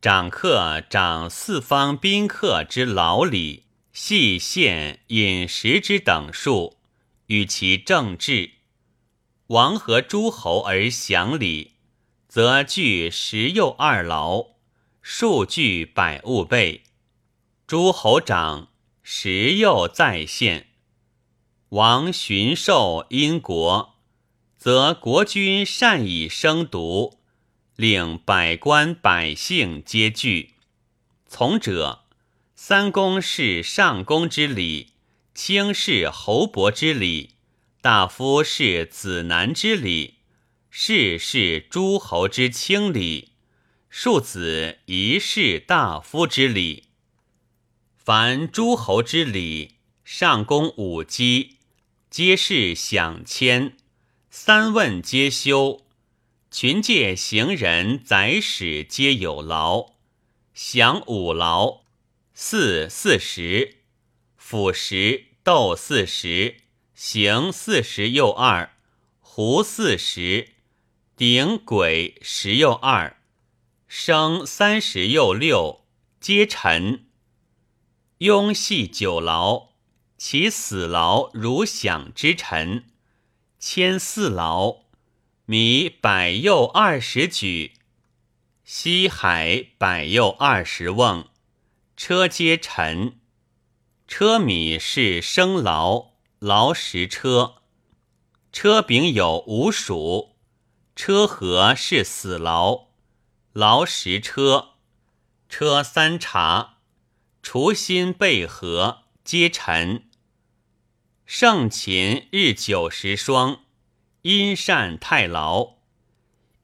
[0.00, 6.76] 长客长四方宾客之劳礼，细县饮食之等数，
[7.26, 8.52] 与其政治。
[9.48, 11.72] 王和诸侯而享礼，
[12.28, 14.50] 则据十又二劳，
[15.02, 16.84] 数据百物备。
[17.66, 18.68] 诸侯长，
[19.02, 20.68] 十又在县。
[21.70, 23.96] 王巡狩因国，
[24.56, 27.17] 则国君善以生独。
[27.78, 30.54] 令百官百姓皆惧。
[31.28, 32.06] 从者，
[32.56, 34.94] 三公是上公之礼，
[35.32, 37.34] 卿是侯伯之礼，
[37.80, 40.14] 大夫是子男之礼，
[40.68, 43.34] 士是诸侯之卿礼，
[43.88, 46.88] 庶子宜是大夫之礼。
[47.96, 51.58] 凡诸侯之礼，上公五姬，
[52.10, 53.76] 皆是享迁，
[54.30, 55.84] 三问皆休。
[56.50, 59.92] 群介行人宰使皆有劳，
[60.54, 61.82] 享五劳，
[62.32, 63.76] 四四十，
[64.34, 66.62] 辅食斗四十，
[66.94, 68.72] 行四十又二，
[69.20, 70.54] 胡四十，
[71.16, 73.18] 鼎鬼十又二，
[73.86, 75.84] 生三十又六，
[76.18, 77.04] 皆臣。
[78.20, 79.68] 庸系九劳，
[80.16, 82.86] 其死劳如享之臣，
[83.60, 84.87] 千四劳。
[85.50, 87.72] 米百又二十举，
[88.64, 91.24] 西海百又二十瓮，
[91.96, 93.18] 车皆沉。
[94.06, 97.62] 车米是生劳，劳十车。
[98.52, 100.36] 车柄有五鼠，
[100.94, 102.88] 车禾是死劳，
[103.54, 104.72] 劳十车。
[105.48, 106.80] 车三茶，
[107.42, 110.10] 除心备禾，皆沉。
[111.24, 113.67] 盛秦日九十双。
[114.22, 115.76] 阴善太牢，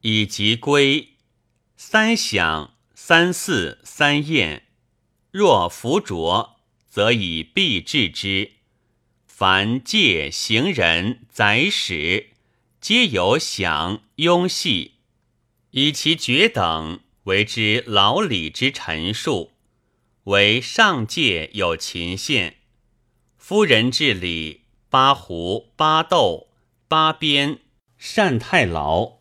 [0.00, 1.10] 以及归
[1.76, 4.66] 三享三祀三宴。
[5.30, 6.56] 若弗着，
[6.88, 8.52] 则以必治之。
[9.26, 12.30] 凡戒行人宰使，
[12.80, 14.94] 皆有享庸系，
[15.70, 19.52] 以其爵等为之老礼之陈述。
[20.24, 22.56] 为上界有秦县，
[23.36, 26.48] 夫人治礼八胡八斗。
[26.94, 27.58] 八边
[27.98, 29.18] 善太牢，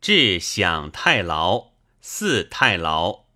[0.00, 3.26] 至享太牢，四太牢，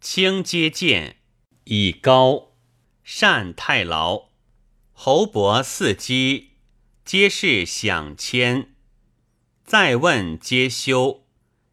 [0.00, 1.18] 清皆见
[1.66, 2.54] 以高。
[3.04, 4.30] 善太牢，
[4.92, 6.54] 侯伯四姬，
[7.04, 8.74] 皆是享千。
[9.64, 11.22] 再问皆休，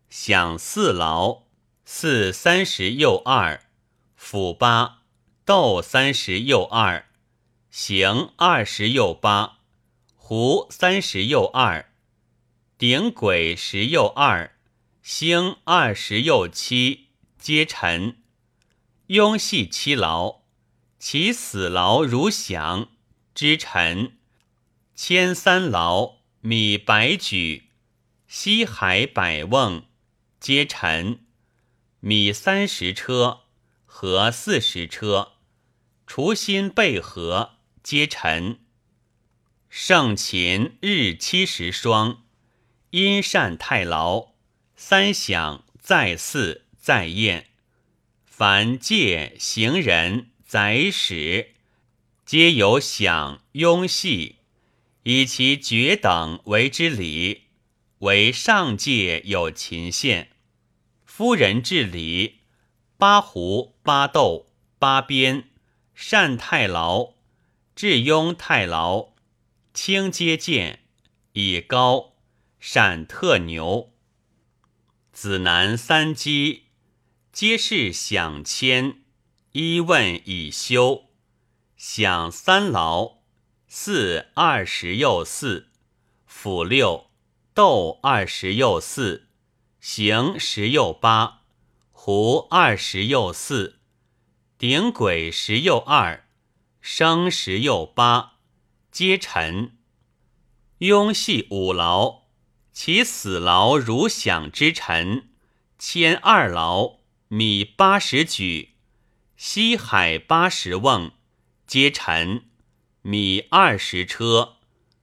[0.08, 1.46] 享四劳，
[1.84, 3.64] 四三十又二，
[4.16, 5.00] 辅八
[5.44, 7.08] 斗三十又二，
[7.72, 9.59] 行二十又八。
[10.31, 11.91] 胡三十又二，
[12.78, 14.56] 鼎鬼十又二，
[15.01, 17.07] 星二十又七，
[17.40, 18.17] 皆臣。
[19.07, 20.41] 庸系七劳，
[21.00, 22.90] 其死劳如享
[23.34, 24.19] 之臣。
[24.94, 27.72] 千三劳，米百举，
[28.28, 29.81] 西海百瓮，
[30.40, 31.25] 皆臣。
[32.01, 33.46] 米三十车，
[33.88, 35.31] 禾四十车，
[36.06, 38.59] 除心备禾，皆臣。
[39.69, 42.24] 盛禽日七十双，
[42.90, 44.30] 阴善太牢，
[44.75, 47.46] 三享在祀再宴。
[48.25, 51.52] 凡戒行人宰使，
[52.25, 54.38] 皆有享庸系，
[55.03, 57.44] 以其爵等为之礼。
[58.00, 60.31] 为上界有秦县，
[61.06, 62.40] 夫人治礼
[62.97, 64.47] 八胡八斗
[64.79, 65.50] 八边，
[65.94, 67.13] 善太牢，
[67.75, 69.09] 至庸太牢。
[69.74, 70.80] 清阶见
[71.34, 72.16] 以高
[72.59, 73.94] 善特牛，
[75.13, 76.66] 子男三基，
[77.31, 79.03] 皆是享谦。
[79.52, 81.06] 一问以修，
[81.75, 83.18] 享三劳，
[83.68, 85.69] 四二十又四，
[86.25, 87.09] 辅六
[87.53, 89.28] 斗二十又四，
[89.79, 91.41] 行十又八，
[91.91, 93.79] 胡二十又四，
[94.58, 96.28] 鼎鬼十又二，
[96.82, 98.39] 生十又八。
[98.91, 99.78] 皆臣，
[100.80, 102.24] 庸系五劳，
[102.74, 105.30] 其死劳如享之臣。
[105.78, 108.76] 千二劳，米八十举，
[109.38, 111.12] 西海八十瓮，
[111.68, 112.46] 皆臣。
[113.02, 114.58] 米二十车，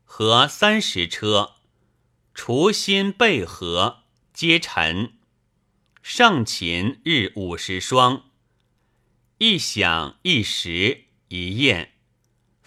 [0.04, 1.54] 禾三十车，
[2.34, 4.02] 除心备禾，
[4.34, 5.14] 皆臣。
[6.02, 8.24] 盛禽日五十双，
[9.38, 11.95] 一享一食一宴。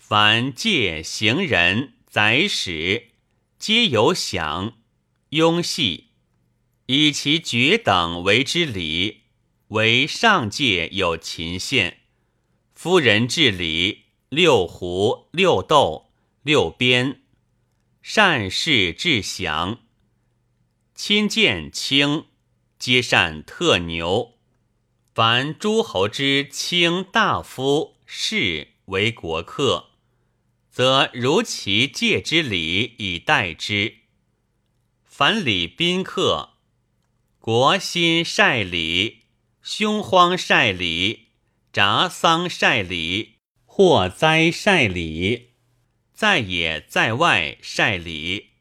[0.09, 3.09] 凡戒行人宰使，
[3.59, 4.79] 皆有享
[5.29, 6.07] 庸系，
[6.87, 9.25] 以其爵等为之礼。
[9.67, 11.99] 为上界有秦县，
[12.73, 16.09] 夫人治理六胡、六斗、
[16.41, 17.21] 六鞭，
[18.01, 19.77] 善事至祥，
[20.95, 22.25] 亲见卿，
[22.79, 24.39] 皆善特牛。
[25.13, 29.88] 凡诸侯之卿大夫士为国客，
[30.69, 33.95] 则如其戒之礼以待之。
[35.03, 36.51] 凡礼宾客，
[37.39, 39.23] 国心晒礼，
[39.61, 41.27] 凶荒晒礼，
[41.73, 43.35] 札丧晒礼，
[43.65, 45.49] 祸灾晒礼，
[46.13, 48.51] 在也在外晒礼。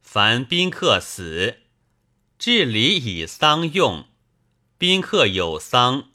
[0.00, 1.62] 凡宾客死，
[2.38, 4.06] 治礼以丧用。
[4.78, 6.10] 宾客有丧，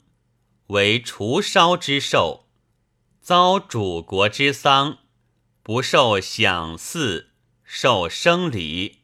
[0.68, 2.46] 为除烧之寿；
[3.20, 4.98] 遭主国之丧，
[5.68, 7.28] 不受享祀，
[7.62, 9.00] 受生礼。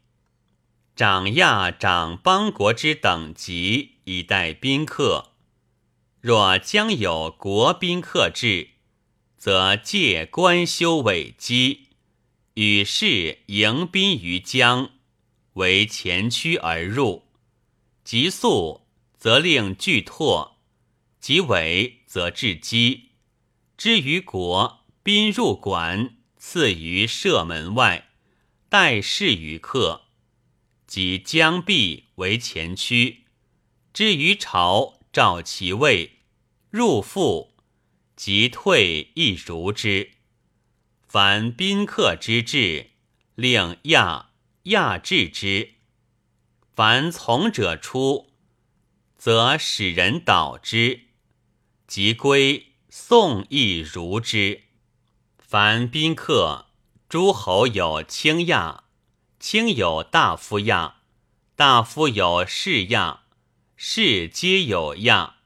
[0.97, 5.33] 长亚长邦国之等级，以待宾客。
[6.23, 8.71] 若将有国宾客至，
[9.37, 11.89] 则借官修伪基，
[12.55, 14.93] 与士迎宾于江，
[15.53, 17.25] 为前驱而入，
[18.03, 18.87] 急速。
[19.19, 20.57] 则令拒拓，
[21.21, 23.11] 即尾则至击。
[23.77, 26.14] 之于国，宾入馆，
[26.47, 28.11] 赐于舍门外，
[28.69, 30.03] 待侍于客。
[30.87, 33.25] 即将毕为前驱。
[33.95, 36.19] 之于朝，召其位，
[36.71, 37.55] 入腹，
[38.15, 40.11] 即退亦如之。
[41.03, 42.91] 凡宾客之至，
[43.35, 44.31] 令亚
[44.65, 45.77] 亚治之。
[46.77, 48.31] 凡从者出。
[49.17, 51.07] 则使人导之，
[51.87, 54.65] 即归宋亦如之。
[55.55, 56.67] 凡宾客，
[57.09, 58.83] 诸侯有卿亚，
[59.39, 60.97] 卿有大夫亚，
[61.55, 63.21] 大夫有士亚，
[63.77, 65.37] 士皆有亚。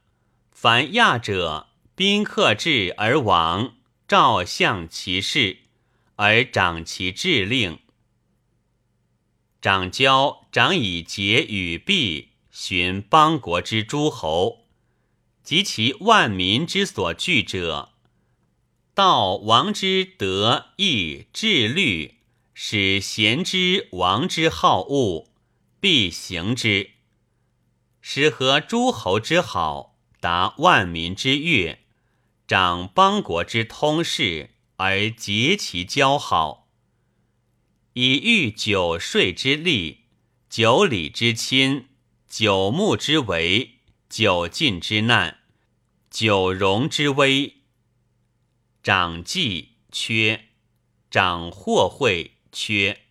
[0.51, 3.75] 凡亚者，宾客至而亡，
[4.07, 5.59] 照相其事，
[6.15, 7.77] 而长其制令。
[9.61, 12.29] 长交长以节与弊。
[12.49, 14.65] 寻邦国之诸侯，
[15.43, 17.89] 及其万民之所惧者，
[18.99, 22.15] 道王之德义智律，
[22.53, 25.29] 使贤之王之好恶，
[25.79, 26.89] 必行之；
[28.01, 31.79] 使合诸侯之好，达万民之悦，
[32.45, 36.67] 长邦国之通事，而结其交好，
[37.93, 39.99] 以御九税之利，
[40.49, 41.85] 九礼之亲。
[42.27, 43.75] 九牧之为，
[44.09, 45.39] 九晋之难，
[46.11, 47.58] 九荣之危。
[48.81, 50.45] 长记缺，
[51.11, 53.01] 长祸会缺。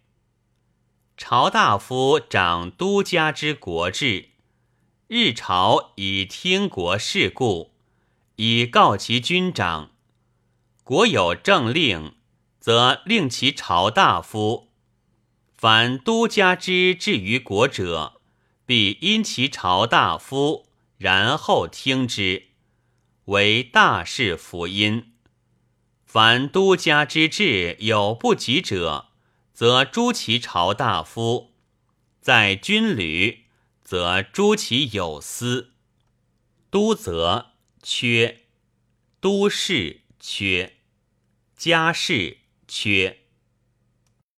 [1.14, 4.30] 朝大夫掌都家之国治，
[5.08, 7.72] 日朝以听国事故，
[8.36, 9.90] 以告其军长。
[10.84, 12.14] 国有政令，
[12.58, 14.70] 则令其朝大夫。
[15.54, 18.14] 凡都家之治于国者。
[18.64, 20.66] 必因其朝大夫，
[20.96, 22.48] 然后听之，
[23.26, 25.12] 为大事福音。
[26.08, 29.08] 凡都家之志有不及者，
[29.52, 31.50] 则诛其朝大夫；
[32.22, 33.44] 在军旅，
[33.84, 35.74] 则诛其有司。
[36.70, 37.50] 都则
[37.82, 38.46] 缺，
[39.20, 40.78] 都事缺，
[41.54, 43.18] 家事缺。